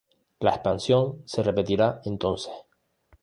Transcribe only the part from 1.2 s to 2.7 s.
se repetirá entonces.